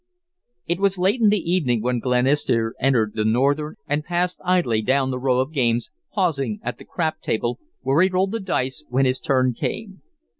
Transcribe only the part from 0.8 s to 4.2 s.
late in the evening when Glenister entered the Northern and